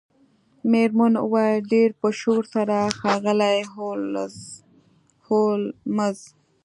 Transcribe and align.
میرمن 0.71 1.13
وویل 1.19 1.61
ډیر 1.73 1.89
په 2.01 2.07
شور 2.19 2.41
سره 2.55 2.77
ښاغلی 2.97 3.57
هولمز 5.29 6.17